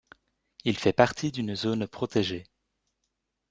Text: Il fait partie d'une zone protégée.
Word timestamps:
Il 0.63 0.79
fait 0.79 0.93
partie 0.93 1.31
d'une 1.31 1.53
zone 1.53 1.85
protégée. 1.85 2.45